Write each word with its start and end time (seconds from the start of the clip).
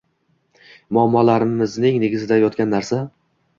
Muammolarimizning 0.99 2.01
negizida 2.07 2.41
yotgan 2.47 2.75
narsa 2.79 3.01